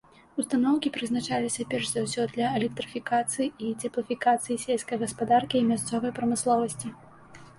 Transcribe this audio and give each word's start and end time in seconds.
Устаноўкі 0.41 0.91
прызначаліся 0.93 1.65
перш 1.73 1.89
за 1.89 2.01
ўсё 2.05 2.23
для 2.31 2.47
электрыфікацыі 2.59 3.47
і 3.67 3.73
цеплафікацыі 3.81 4.59
сельскай 4.65 4.97
гаспадаркі 5.05 5.55
і 5.61 5.67
мясцовай 5.73 6.15
прамысловасці. 6.21 6.87